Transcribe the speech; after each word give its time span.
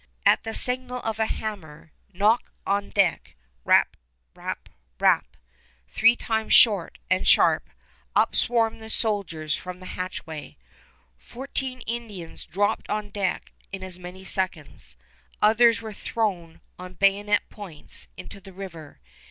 At 0.25 0.43
the 0.43 0.55
signal 0.55 0.99
of 1.03 1.19
a 1.19 1.27
hammer 1.27 1.91
knock 2.11 2.51
on 2.65 2.89
deck, 2.89 3.35
rap 3.63 3.95
rap 4.35 4.67
rap, 4.99 5.37
three 5.89 6.15
times 6.15 6.55
short 6.55 6.97
and 7.11 7.27
sharp, 7.27 7.69
up 8.15 8.35
swarm 8.35 8.79
the 8.79 8.89
soldiers 8.89 9.55
from 9.55 9.79
the 9.79 9.85
hatchway. 9.85 10.57
Fourteen 11.19 11.81
Indians 11.81 12.47
dropped 12.47 12.89
on 12.89 13.05
the 13.05 13.11
deck 13.11 13.51
in 13.71 13.83
as 13.83 13.99
many 13.99 14.25
seconds. 14.25 14.95
Others 15.39 15.83
were 15.83 15.93
thrown 15.93 16.61
on 16.79 16.95
bayonet 16.95 17.47
points 17.51 18.07
into 18.17 18.41
the 18.41 18.53
river. 18.53 18.99